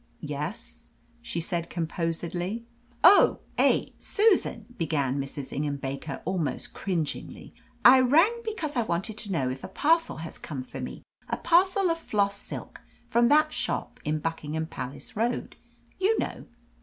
[0.23, 0.89] "Yes,"
[1.21, 2.65] she said composedly.
[3.03, 5.53] "Oh eh, Susan," began Mrs.
[5.53, 7.53] Ingham Baker almost cringingly.
[7.85, 11.37] "I rang because I wanted to know if a parcel has come for me a
[11.37, 15.55] parcel of floss silk from that shop in Buckingham Palace Road,
[15.99, 16.47] you know."